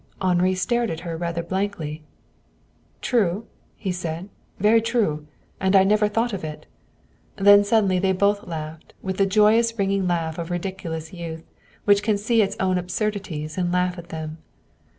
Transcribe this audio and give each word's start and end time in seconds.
Henri 0.19 0.55
stared 0.55 0.89
at 0.89 1.01
her 1.01 1.15
rather 1.15 1.43
blankly. 1.43 2.01
"True!" 3.03 3.45
he 3.77 3.91
said. 3.91 4.29
"Very 4.57 4.81
true. 4.81 5.27
And 5.59 5.75
I 5.75 5.83
never 5.83 6.07
thought 6.07 6.33
of 6.33 6.43
it!" 6.43 6.65
Then 7.35 7.63
suddenly 7.63 7.99
they 7.99 8.11
both 8.11 8.47
laughed, 8.47 8.95
the 9.03 9.25
joyous 9.27 9.77
ringing 9.77 10.07
laugh 10.07 10.39
of 10.39 10.49
ridiculous 10.49 11.13
youth, 11.13 11.43
which 11.85 12.01
can 12.01 12.17
see 12.17 12.41
its 12.41 12.55
own 12.59 12.79
absurdities 12.79 13.59
and 13.59 13.71
laugh 13.71 13.95
at 13.99 14.09
them. 14.09 14.39